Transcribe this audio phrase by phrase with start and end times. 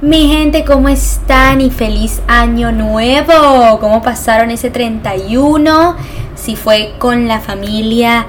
[0.00, 1.60] Mi gente, ¿cómo están?
[1.60, 3.80] Y feliz año nuevo.
[3.80, 5.96] ¿Cómo pasaron ese 31?
[6.36, 8.26] Si fue con la familia,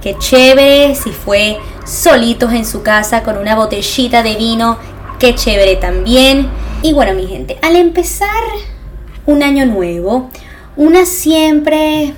[0.00, 0.94] qué chévere.
[0.94, 4.78] Si fue solitos en su casa con una botellita de vino,
[5.18, 6.48] qué chévere también.
[6.82, 8.42] Y bueno, mi gente, al empezar
[9.26, 10.30] un año nuevo,
[10.74, 12.14] una siempre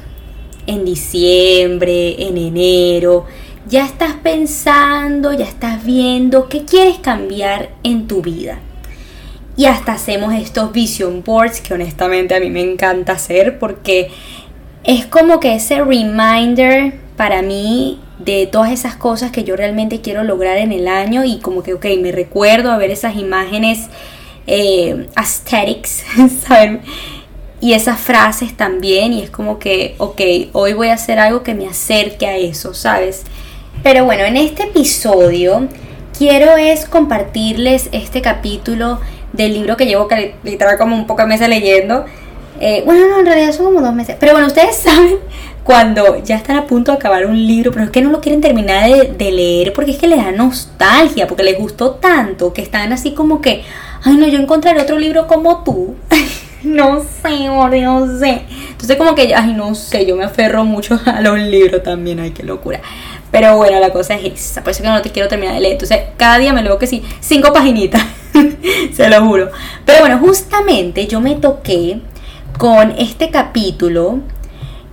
[0.68, 3.26] en diciembre, en enero,
[3.66, 8.60] ya estás pensando, ya estás viendo qué quieres cambiar en tu vida.
[9.56, 14.10] Y hasta hacemos estos vision boards que honestamente a mí me encanta hacer porque
[14.84, 20.24] es como que ese reminder para mí de todas esas cosas que yo realmente quiero
[20.24, 23.88] lograr en el año y como que, ok, me recuerdo a ver esas imágenes
[24.46, 26.04] eh, aesthetics,
[26.46, 26.80] ¿saben?
[27.60, 30.20] Y esas frases también y es como que, ok,
[30.52, 33.22] hoy voy a hacer algo que me acerque a eso, ¿sabes?
[33.82, 35.68] Pero bueno, en este episodio
[36.16, 39.00] quiero es compartirles este capítulo
[39.32, 40.08] del libro que llevo
[40.44, 42.04] literal como un poco meses leyendo.
[42.60, 44.16] Eh, bueno, no, en realidad son como dos meses.
[44.18, 45.18] Pero bueno, ustedes saben
[45.64, 48.40] cuando ya están a punto de acabar un libro, pero es que no lo quieren
[48.40, 52.92] terminar de, leer porque es que les da nostalgia, porque les gustó tanto que están
[52.92, 53.62] así como que,
[54.02, 55.94] ay no, yo encontraré otro libro como tú.
[56.62, 58.42] no sé, no sé.
[58.70, 62.30] Entonces como que, ay no sé, yo me aferro mucho a los libros también, ay
[62.30, 62.80] qué locura.
[63.32, 65.72] Pero bueno, la cosa es esa, por eso que no te quiero terminar de leer.
[65.72, 68.02] Entonces cada día me leo que sí, cinco paginitas.
[68.94, 69.50] se lo juro.
[69.86, 72.00] Pero bueno, justamente yo me toqué
[72.58, 74.18] con este capítulo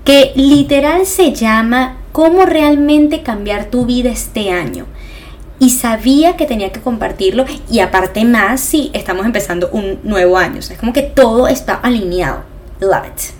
[0.06, 4.86] que literal se llama ¿Cómo realmente cambiar tu vida este año?
[5.60, 10.60] Y sabía que tenía que compartirlo y aparte más si estamos empezando un nuevo año.
[10.60, 12.44] O sea, es como que todo está alineado.
[12.80, 13.39] Love it.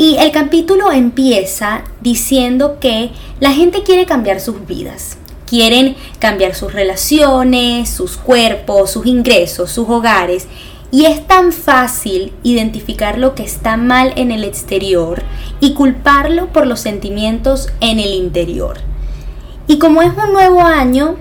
[0.00, 5.18] Y el capítulo empieza diciendo que la gente quiere cambiar sus vidas
[5.50, 10.46] quieren cambiar sus relaciones, sus cuerpos, sus ingresos, sus hogares.
[10.92, 15.22] Y es tan fácil identificar lo que está mal en el exterior
[15.58, 18.78] y culparlo por los sentimientos en el interior.
[19.66, 21.16] Y como es un nuevo año,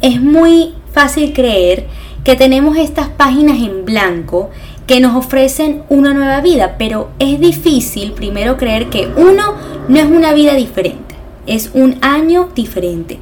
[0.00, 1.86] es muy fácil creer
[2.24, 4.50] que tenemos estas páginas en blanco
[4.86, 9.54] que nos ofrecen una nueva vida, pero es difícil primero creer que uno
[9.88, 11.14] no es una vida diferente,
[11.46, 13.18] es un año diferente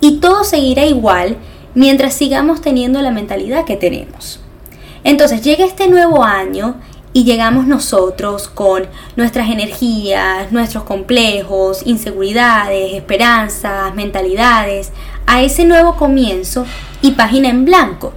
[0.00, 1.36] y todo seguirá igual
[1.74, 4.40] mientras sigamos teniendo la mentalidad que tenemos.
[5.04, 6.76] Entonces llega este nuevo año
[7.12, 8.86] y llegamos nosotros con
[9.16, 14.92] nuestras energías, nuestros complejos, inseguridades, esperanzas, mentalidades,
[15.26, 16.66] a ese nuevo comienzo
[17.02, 18.12] y página en blanco.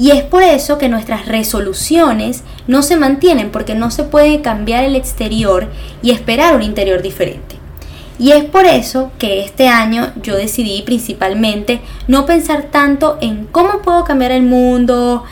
[0.00, 4.82] Y es por eso que nuestras resoluciones no se mantienen porque no se puede cambiar
[4.82, 5.68] el exterior
[6.00, 7.56] y esperar un interior diferente.
[8.18, 13.82] Y es por eso que este año yo decidí principalmente no pensar tanto en cómo
[13.82, 15.24] puedo cambiar el mundo,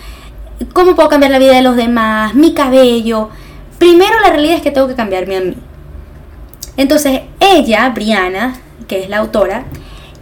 [0.75, 3.31] cómo puedo cambiar la vida de los demás, mi cabello.
[3.79, 5.55] Primero la realidad es que tengo que cambiarme a mí.
[6.77, 9.65] Entonces ella, Briana, que es la autora,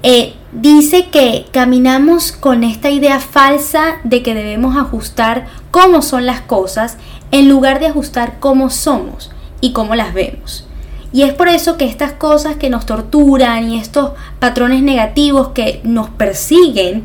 [0.04, 6.40] eh, dice que caminamos con esta idea falsa de que debemos ajustar cómo son las
[6.40, 6.96] cosas
[7.30, 9.30] en lugar de ajustar cómo somos
[9.60, 10.66] y cómo las vemos.
[11.12, 15.80] Y es por eso que estas cosas que nos torturan y estos patrones negativos que
[15.84, 17.04] nos persiguen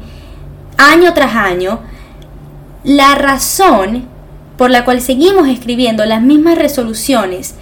[0.78, 1.80] año tras año,
[2.84, 4.06] la razón
[4.58, 7.56] por la cual seguimos escribiendo las mismas resoluciones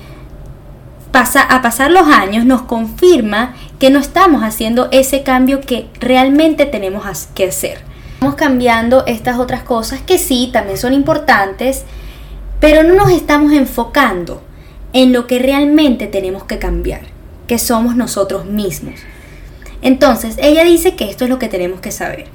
[1.12, 6.66] pasa, a pasar los años nos confirma que no estamos haciendo ese cambio que realmente
[6.66, 7.03] tenemos
[7.34, 7.80] que hacer.
[8.14, 11.84] Estamos cambiando estas otras cosas que sí, también son importantes,
[12.59, 14.42] pero no nos estamos enfocando
[14.92, 17.02] en lo que realmente tenemos que cambiar,
[17.48, 18.96] que somos nosotros mismos.
[19.81, 22.25] Entonces, ella dice que esto es lo que tenemos que saber.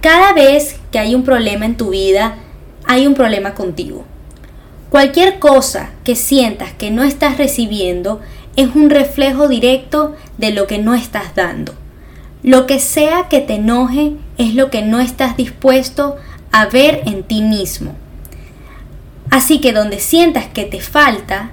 [0.00, 2.34] Cada vez que hay un problema en tu vida,
[2.86, 4.04] hay un problema contigo.
[4.92, 8.20] Cualquier cosa que sientas que no estás recibiendo
[8.56, 11.72] es un reflejo directo de lo que no estás dando.
[12.42, 16.16] Lo que sea que te enoje es lo que no estás dispuesto
[16.50, 17.94] a ver en ti mismo.
[19.30, 21.52] Así que donde sientas que te falta,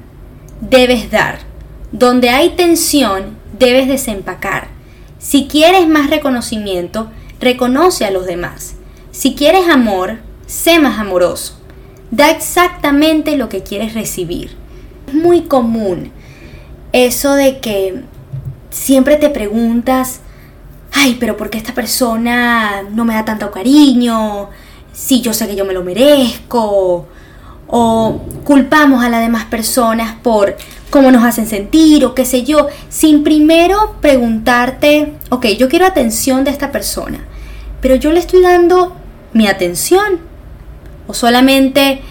[0.59, 1.39] debes dar.
[1.94, 4.68] Donde hay tensión, debes desempacar.
[5.18, 7.09] Si quieres más reconocimiento,
[7.39, 8.75] reconoce a los demás.
[9.12, 11.58] Si quieres amor, sé más amoroso.
[12.11, 14.56] Da exactamente lo que quieres recibir.
[15.07, 16.11] Es muy común
[16.91, 18.03] eso de que
[18.71, 20.21] siempre te preguntas,
[20.94, 24.50] ay, pero ¿por qué esta persona no me da tanto cariño?
[24.91, 27.07] Si yo sé que yo me lo merezco
[27.67, 30.57] o culpamos a las demás personas por
[30.89, 36.44] cómo nos hacen sentir o qué sé yo, sin primero preguntarte, ok, yo quiero atención
[36.44, 37.19] de esta persona,
[37.81, 38.95] pero yo le estoy dando
[39.33, 40.29] mi atención?
[41.09, 42.01] ¿O solamente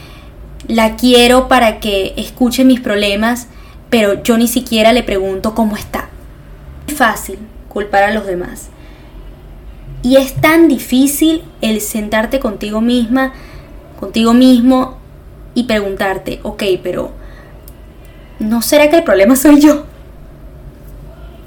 [0.66, 3.46] la quiero para que escuche mis problemas,
[3.90, 6.08] pero yo ni siquiera le pregunto cómo está?
[6.88, 8.70] Es fácil culpar a los demás.
[10.02, 13.34] Y es tan difícil el sentarte contigo misma,
[14.00, 14.98] contigo mismo
[15.54, 17.12] y preguntarte, ok, pero
[18.40, 19.84] ¿no será que el problema soy yo?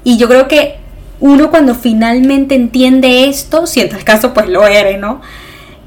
[0.04, 0.76] Y yo creo que
[1.20, 5.20] uno cuando finalmente entiende esto, si en tal caso pues lo eres, ¿no?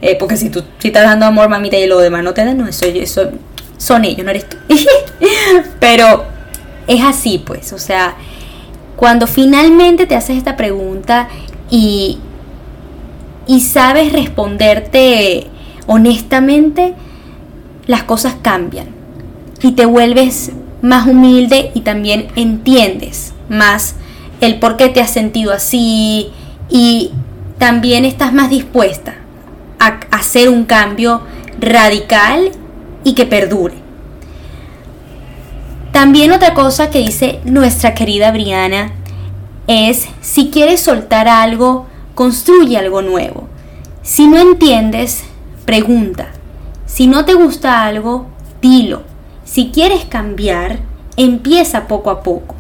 [0.02, 2.58] Eh, porque si tú si estás dando amor, mamita, y lo demás no te dan,
[2.58, 3.30] no, eso, eso
[3.78, 4.58] son ellos, no eres tú.
[5.80, 6.26] Pero
[6.88, 8.16] es así, pues, o sea,
[8.96, 11.28] cuando finalmente te haces esta pregunta
[11.70, 12.20] y,
[13.48, 15.48] y sabes responderte
[15.88, 16.94] honestamente,
[17.88, 18.88] las cosas cambian
[19.62, 20.52] y te vuelves
[20.82, 23.96] más humilde y también entiendes más
[24.42, 26.32] el por qué te has sentido así
[26.70, 27.12] y
[27.58, 29.16] también estás más dispuesta
[29.80, 31.22] hacer un cambio
[31.60, 32.52] radical
[33.04, 33.76] y que perdure.
[35.92, 38.92] También otra cosa que dice nuestra querida Briana
[39.68, 41.86] es, si quieres soltar algo,
[42.16, 43.48] construye algo nuevo.
[44.02, 45.24] Si no entiendes,
[45.66, 46.28] pregunta.
[46.86, 48.28] Si no te gusta algo,
[48.62, 49.04] dilo.
[49.46, 50.80] Si quieres cambiar,
[51.18, 52.56] empieza poco a poco.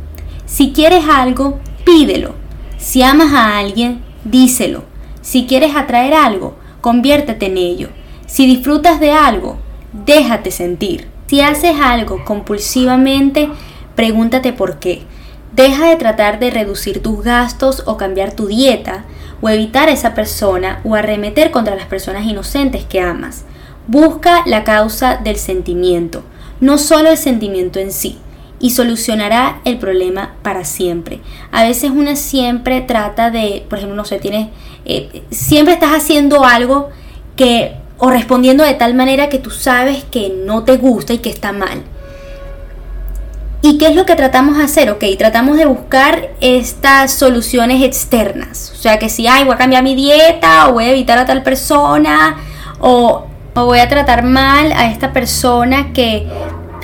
[0.46, 2.36] Si quieres algo, pídelo.
[2.78, 4.84] Si amas a alguien, díselo.
[5.22, 6.55] Si quieres atraer algo,
[6.86, 7.90] conviértete en ello.
[8.28, 9.58] Si disfrutas de algo,
[10.06, 11.08] déjate sentir.
[11.26, 13.50] Si haces algo compulsivamente,
[13.96, 15.02] pregúntate por qué.
[15.52, 19.04] Deja de tratar de reducir tus gastos o cambiar tu dieta
[19.42, 23.46] o evitar a esa persona o arremeter contra las personas inocentes que amas.
[23.88, 26.22] Busca la causa del sentimiento,
[26.60, 28.20] no solo el sentimiento en sí
[28.60, 31.20] y solucionará el problema para siempre.
[31.52, 34.50] A veces una siempre trata de, por ejemplo, no sé, tienes,
[34.86, 36.90] eh, siempre estás haciendo algo
[37.36, 41.30] que, o respondiendo de tal manera que tú sabes que no te gusta y que
[41.30, 41.84] está mal.
[43.62, 44.92] ¿Y qué es lo que tratamos de hacer?
[44.92, 48.72] Ok, tratamos de buscar estas soluciones externas.
[48.76, 51.26] O sea, que si, ay, voy a cambiar mi dieta, o voy a evitar a
[51.26, 52.38] tal persona,
[52.80, 56.28] o, o voy a tratar mal a esta persona que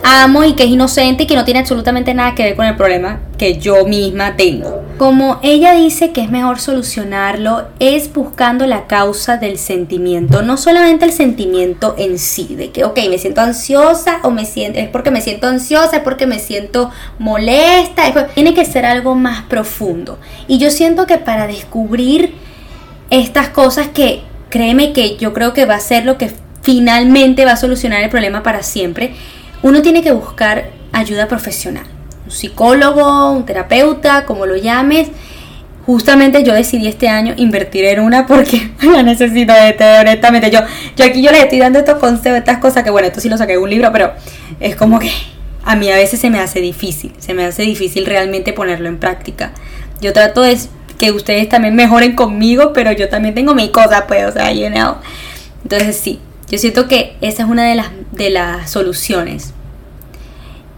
[0.04, 2.76] amo y que es inocente y que no tiene absolutamente nada que ver con el
[2.76, 4.84] problema que yo misma tengo.
[4.98, 11.06] Como ella dice que es mejor solucionarlo, es buscando la causa del sentimiento, no solamente
[11.06, 15.10] el sentimiento en sí, de que, ok, me siento ansiosa o me siento, es porque
[15.10, 20.20] me siento ansiosa, es porque me siento molesta, tiene que ser algo más profundo.
[20.48, 22.36] Y yo siento que para descubrir
[23.10, 26.32] estas cosas que, créeme que yo creo que va a ser lo que
[26.62, 29.16] finalmente va a solucionar el problema para siempre,
[29.64, 31.86] uno tiene que buscar ayuda profesional.
[32.26, 35.10] Un psicólogo, un terapeuta, como lo llames.
[35.86, 40.52] Justamente yo decidí este año invertir en una porque la necesito de este, honestamente.
[40.52, 40.60] Yo,
[40.96, 43.38] yo aquí yo les estoy dando estos consejos, estas cosas que bueno, esto sí lo
[43.38, 44.14] saqué de un libro, pero
[44.60, 45.12] es como que
[45.64, 48.98] a mí a veces se me hace difícil, se me hace difícil realmente ponerlo en
[48.98, 49.52] práctica.
[50.02, 50.58] Yo trato de
[50.98, 54.70] que ustedes también mejoren conmigo, pero yo también tengo mi cosa, pues, o sea, you
[54.70, 54.96] know.
[55.64, 56.20] Entonces sí,
[56.50, 59.54] yo siento que esa es una de las, de las soluciones.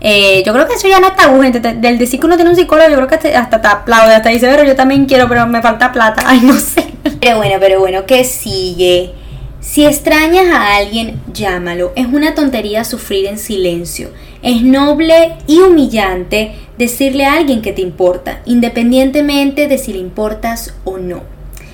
[0.05, 1.59] Eh, yo creo que eso ya no está gente.
[1.59, 4.47] Del decir que uno tiene un psicólogo, yo creo que hasta te aplaude, hasta dice,
[4.49, 6.23] pero yo también quiero, pero me falta plata.
[6.27, 6.93] Ay, no sé.
[7.21, 9.13] Pero bueno, pero bueno, ¿qué sigue?
[9.61, 11.93] Si extrañas a alguien, llámalo.
[11.95, 14.11] Es una tontería sufrir en silencio.
[14.41, 20.73] Es noble y humillante decirle a alguien que te importa, independientemente de si le importas
[20.83, 21.23] o no.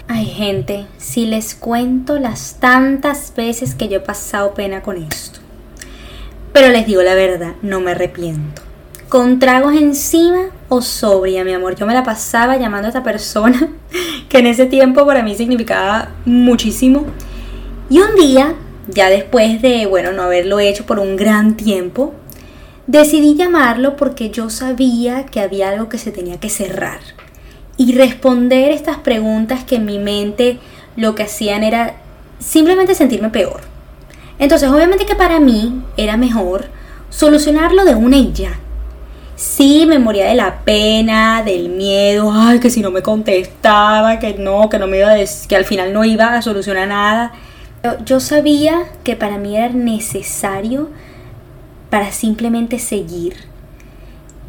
[0.07, 5.38] Ay gente, si les cuento las tantas veces que yo he pasado pena con esto.
[6.53, 8.61] Pero les digo la verdad, no me arrepiento.
[9.07, 11.75] Con tragos encima o sobria, mi amor.
[11.75, 13.69] Yo me la pasaba llamando a esta persona
[14.29, 17.05] que en ese tiempo para mí significaba muchísimo.
[17.89, 18.53] Y un día,
[18.87, 22.13] ya después de, bueno, no haberlo hecho por un gran tiempo,
[22.85, 26.99] decidí llamarlo porque yo sabía que había algo que se tenía que cerrar
[27.79, 30.59] y responder estas preguntas que en mi mente
[30.97, 31.95] lo que hacían era
[32.37, 33.61] simplemente sentirme peor.
[34.39, 36.67] Entonces, obviamente que para mí era mejor
[37.09, 38.59] solucionarlo de una y ya.
[39.35, 44.33] Sí, me moría de la pena, del miedo, ay, que si no me contestaba, que
[44.33, 45.17] no, que no me iba a
[45.47, 47.33] que al final no iba a solucionar nada.
[48.05, 50.89] yo sabía que para mí era necesario
[51.89, 53.35] para simplemente seguir.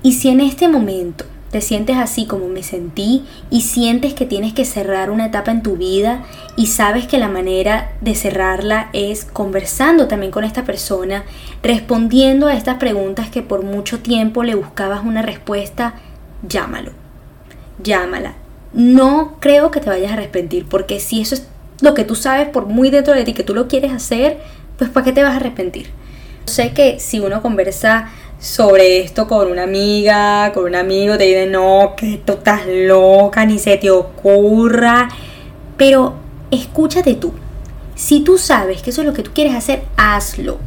[0.03, 4.53] Y si en este momento te sientes así como me sentí y sientes que tienes
[4.53, 6.23] que cerrar una etapa en tu vida
[6.57, 11.25] y sabes que la manera de cerrarla es conversando también con esta persona,
[11.63, 15.95] respondiendo a estas preguntas que por mucho tiempo le buscabas una respuesta,
[16.47, 16.93] llámalo,
[17.83, 18.35] llámala.
[18.73, 21.37] No creo que te vayas a arrepentir porque si eso
[21.81, 24.39] lo que tú sabes por muy dentro de ti que tú lo quieres hacer,
[24.79, 25.91] pues ¿para qué te vas a arrepentir?
[26.45, 31.47] Sé que si uno conversa sobre esto con una amiga, con un amigo, te dice,
[31.47, 35.09] no, que tú estás loca, ni se te ocurra.
[35.77, 36.15] Pero
[36.51, 37.33] escúchate tú.
[37.95, 40.59] Si tú sabes que eso es lo que tú quieres hacer, hazlo.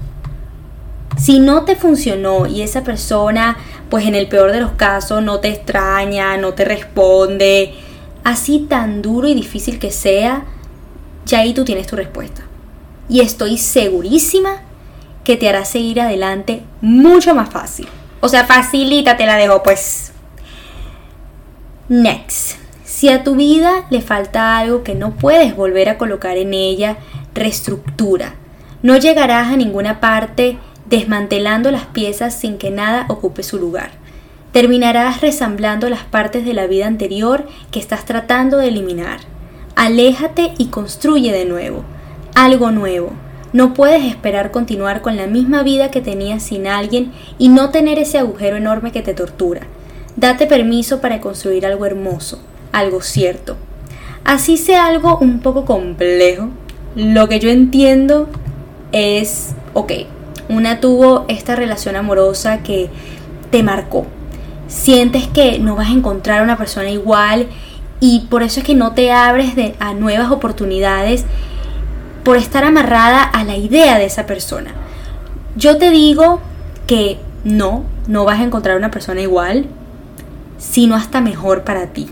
[1.17, 3.57] Si no te funcionó y esa persona,
[3.89, 7.73] pues en el peor de los casos, no te extraña, no te responde,
[8.23, 10.45] así tan duro y difícil que sea,
[11.25, 12.43] ya ahí tú tienes tu respuesta.
[13.09, 14.61] Y estoy segurísima
[15.23, 17.87] que te hará seguir adelante mucho más fácil.
[18.19, 20.13] O sea, facilita, te la dejo pues.
[21.89, 22.57] Next.
[22.83, 26.97] Si a tu vida le falta algo que no puedes volver a colocar en ella,
[27.33, 28.35] reestructura.
[28.81, 33.91] No llegarás a ninguna parte desmantelando las piezas sin que nada ocupe su lugar.
[34.51, 39.19] Terminarás resamblando las partes de la vida anterior que estás tratando de eliminar.
[39.75, 41.83] Aléjate y construye de nuevo,
[42.35, 43.11] algo nuevo.
[43.53, 47.99] No puedes esperar continuar con la misma vida que tenías sin alguien y no tener
[47.99, 49.61] ese agujero enorme que te tortura.
[50.15, 52.39] Date permiso para construir algo hermoso,
[52.71, 53.55] algo cierto.
[54.25, 56.49] Así sea algo un poco complejo,
[56.95, 58.27] lo que yo entiendo
[58.91, 59.91] es, ok,
[60.49, 62.89] una tuvo esta relación amorosa que
[63.51, 64.05] te marcó.
[64.67, 67.47] Sientes que no vas a encontrar a una persona igual
[67.99, 71.25] y por eso es que no te abres a nuevas oportunidades
[72.23, 74.73] por estar amarrada a la idea de esa persona.
[75.55, 76.39] Yo te digo
[76.87, 79.65] que no, no vas a encontrar una persona igual,
[80.57, 82.09] sino hasta mejor para ti.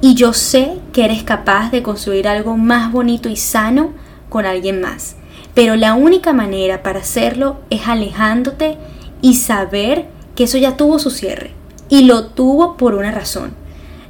[0.00, 3.92] Y yo sé que eres capaz de construir algo más bonito y sano
[4.28, 5.16] con alguien más.
[5.54, 8.78] Pero la única manera para hacerlo es alejándote
[9.20, 11.52] y saber que eso ya tuvo su cierre.
[11.88, 13.52] Y lo tuvo por una razón.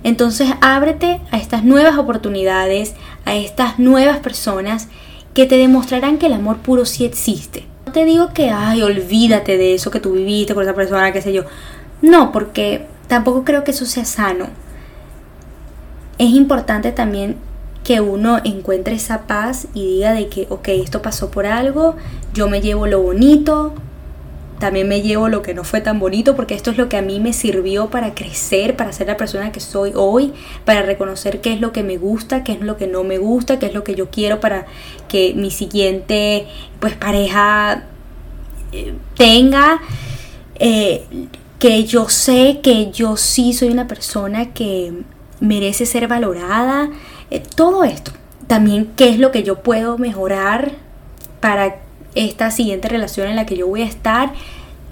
[0.03, 4.89] Entonces ábrete a estas nuevas oportunidades, a estas nuevas personas
[5.35, 7.65] que te demostrarán que el amor puro sí existe.
[7.87, 11.23] No te digo que, ay, olvídate de eso que tú viviste con esa persona, qué
[11.23, 11.45] sé yo.
[12.03, 14.47] No, porque tampoco creo que eso sea sano.
[16.19, 17.37] Es importante también
[17.85, 21.97] que uno encuentre esa paz y diga de que, ok, esto pasó por algo,
[22.35, 23.75] yo me llevo lo bonito,
[24.61, 27.03] también me llevo lo que no fue tan bonito, porque esto es lo que a
[27.03, 30.33] mí me sirvió para crecer, para ser la persona que soy hoy,
[30.65, 33.59] para reconocer qué es lo que me gusta, qué es lo que no me gusta,
[33.59, 34.67] qué es lo que yo quiero para
[35.09, 36.47] que mi siguiente
[36.79, 37.85] pues pareja
[38.73, 39.81] eh, tenga.
[40.57, 41.07] Eh,
[41.59, 44.93] que yo sé que yo sí soy una persona que
[45.41, 46.91] merece ser valorada,
[47.31, 48.13] eh, todo esto.
[48.47, 50.73] También qué es lo que yo puedo mejorar
[51.41, 51.81] para
[52.15, 54.33] esta siguiente relación en la que yo voy a estar.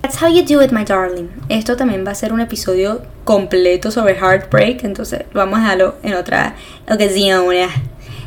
[0.02, 1.28] That's how you do it, my darling.
[1.48, 6.14] Esto también va a ser un episodio completo sobre heartbreak, entonces vamos a dejarlo en
[6.14, 6.54] otra
[6.88, 7.44] ocasión.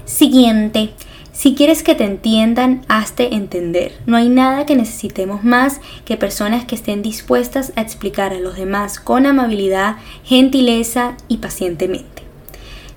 [0.05, 0.93] Siguiente.
[1.31, 3.93] Si quieres que te entiendan, hazte entender.
[4.05, 8.57] No hay nada que necesitemos más que personas que estén dispuestas a explicar a los
[8.57, 12.23] demás con amabilidad, gentileza y pacientemente.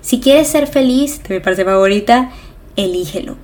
[0.01, 2.29] Si quieres ser feliz, de mi parte favorita,
[2.75, 3.37] elígelo.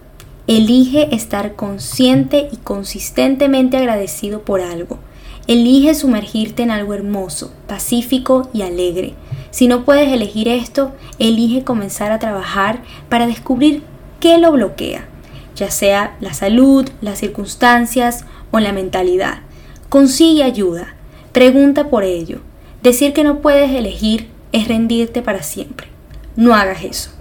[0.48, 4.98] Elige estar consciente y consistentemente agradecido por algo.
[5.46, 9.14] Elige sumergirte en algo hermoso, pacífico y alegre.
[9.52, 13.84] Si no puedes elegir esto, elige comenzar a trabajar para descubrir
[14.20, 15.08] qué lo bloquea,
[15.56, 19.40] ya sea la salud, las circunstancias o la mentalidad.
[19.90, 20.96] Consigue ayuda,
[21.34, 22.40] pregunta por ello.
[22.82, 25.88] Decir que no puedes elegir es rendirte para siempre.
[26.36, 27.12] No hagas eso.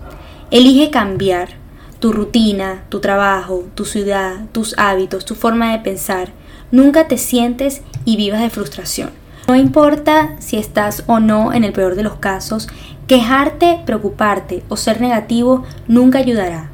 [0.51, 1.60] Elige cambiar
[2.01, 6.33] tu rutina, tu trabajo, tu ciudad, tus hábitos, tu forma de pensar.
[6.73, 9.11] Nunca te sientes y vivas de frustración.
[9.47, 12.69] No importa si estás o no en el peor de los casos,
[13.07, 16.71] quejarte, preocuparte o ser negativo nunca ayudará.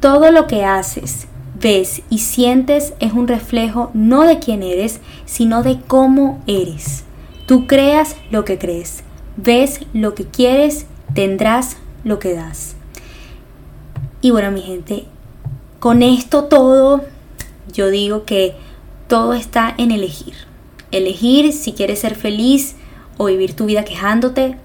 [0.00, 1.26] Todo lo que haces,
[1.60, 7.04] ves y sientes es un reflejo no de quién eres, sino de cómo eres.
[7.46, 9.04] Tú creas lo que crees,
[9.36, 12.75] ves lo que quieres tendrás lo que das.
[14.20, 15.04] Y bueno, mi gente,
[15.78, 17.04] con esto todo,
[17.72, 18.54] yo digo que
[19.08, 20.34] todo está en elegir.
[20.90, 22.76] Elegir si quieres ser feliz
[23.18, 24.56] o vivir tu vida quejándote.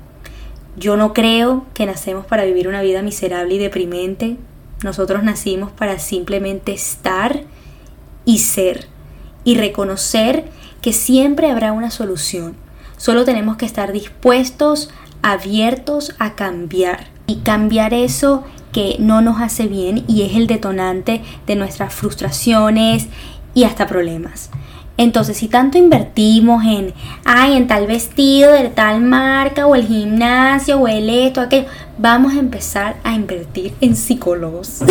[0.78, 4.38] Yo no creo que nacemos para vivir una vida miserable y deprimente.
[4.84, 7.44] Nosotros nacimos para simplemente estar
[8.26, 8.88] y ser
[9.44, 10.46] y reconocer
[10.82, 12.56] que siempre habrá una solución.
[12.98, 14.90] Solo tenemos que estar dispuestos
[15.22, 21.22] abiertos a cambiar y cambiar eso que no nos hace bien y es el detonante
[21.48, 23.08] de nuestras frustraciones
[23.54, 24.50] y hasta problemas.
[24.98, 26.94] Entonces, si tanto invertimos en,
[27.26, 32.34] ay, en tal vestido de tal marca, o el gimnasio, o el esto, aquello, vamos
[32.34, 34.84] a empezar a invertir en psicólogos.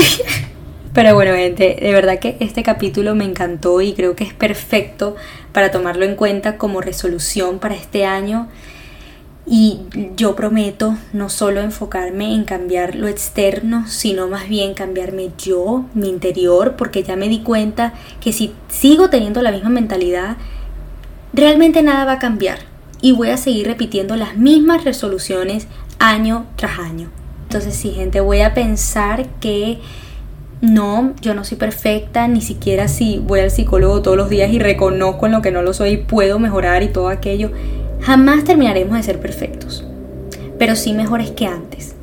[0.93, 5.15] Pero bueno, gente, de verdad que este capítulo me encantó y creo que es perfecto
[5.53, 8.49] para tomarlo en cuenta como resolución para este año.
[9.53, 9.81] Y
[10.17, 16.09] yo prometo no solo enfocarme en cambiar lo externo, sino más bien cambiarme yo, mi
[16.09, 20.37] interior, porque ya me di cuenta que si sigo teniendo la misma mentalidad,
[21.33, 22.61] realmente nada va a cambiar.
[23.03, 25.67] Y voy a seguir repitiendo las mismas resoluciones
[25.99, 27.11] año tras año.
[27.43, 29.81] Entonces, sí, gente, voy a pensar que
[30.61, 34.61] no, yo no soy perfecta, ni siquiera si voy al psicólogo todos los días y
[34.61, 37.51] reconozco en lo que no lo soy, puedo mejorar y todo aquello.
[38.03, 39.85] Jamás terminaremos de ser perfectos,
[40.59, 41.95] pero sí mejores que antes.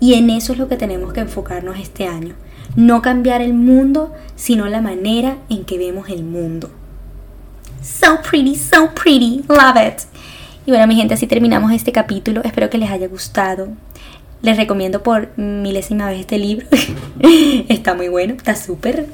[0.00, 2.34] Y en eso es lo que tenemos que enfocarnos este año.
[2.76, 6.70] No cambiar el mundo, sino la manera en que vemos el mundo.
[7.82, 10.02] So pretty, so pretty, love it.
[10.66, 12.42] Y bueno, mi gente, así terminamos este capítulo.
[12.42, 13.68] Espero que les haya gustado.
[14.42, 16.66] Les recomiendo por milésima vez este libro.
[17.68, 19.06] está muy bueno, está súper.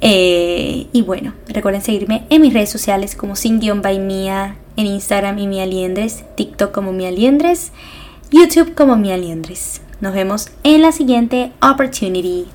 [0.00, 5.46] Eh, y bueno, recuerden seguirme en mis redes sociales como sin-by mía, en Instagram y
[5.46, 7.72] Mia Liendres, TikTok como Mia Liendres,
[8.30, 9.80] YouTube como Mia Liendres.
[10.00, 12.46] Nos vemos en la siguiente opportunity.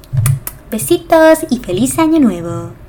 [0.69, 2.80] Besitos y feliz año nuevo.